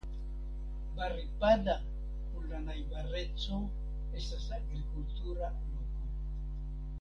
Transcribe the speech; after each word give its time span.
Baripada 0.95 1.75
kun 2.31 2.47
la 2.53 2.61
najbareco 2.69 3.59
estas 4.23 4.49
agrikultura 4.57 5.51
loko. 5.61 6.11